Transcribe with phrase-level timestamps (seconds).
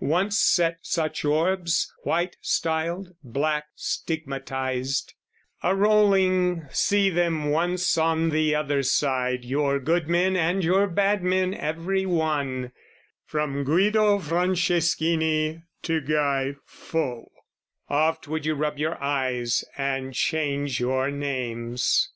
[0.00, 5.14] Once set such orbs, white styled, black stigmatised,
[5.62, 11.22] A rolling, see them once on the other side Your good men and your bad
[11.22, 12.72] men every one,
[13.24, 17.30] From Guido Franceschini to Guy Faux,
[17.88, 22.10] Oft would you rub your eyes and change your names.